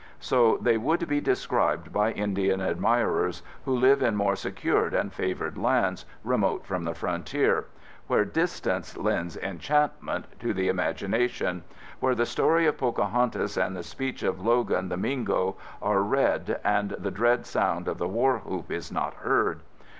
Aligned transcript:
So 0.19 0.57
they 0.57 0.79
would 0.79 1.07
be 1.07 1.21
described 1.21 1.93
by 1.93 2.11
Indian 2.13 2.59
admirers, 2.59 3.43
who 3.65 3.75
live 3.75 4.01
in 4.01 4.15
more 4.15 4.35
secured 4.35 4.95
and 4.95 5.13
favored 5.13 5.59
lands, 5.59 6.07
remote 6.23 6.65
from 6.65 6.85
the 6.85 6.95
frontier—where 6.95 8.25
'distance 8.25 8.97
lends 8.97 9.37
enchantment' 9.37 10.25
to 10.39 10.55
the 10.55 10.69
imagination—where 10.69 12.15
the 12.15 12.25
story 12.25 12.65
of 12.65 12.79
Pocohantas 12.79 13.57
and 13.63 13.77
the 13.77 13.83
speech 13.83 14.23
of 14.23 14.43
Logan, 14.43 14.89
the 14.89 14.97
Mingo, 14.97 15.57
are 15.83 16.01
read, 16.01 16.59
and 16.63 16.89
the 16.97 17.11
dread 17.11 17.45
sound 17.45 17.87
of 17.87 17.99
the 17.99 18.07
warwhoop 18.07 18.71
is 18.71 18.91
not 18.91 19.13
heard. 19.13 19.59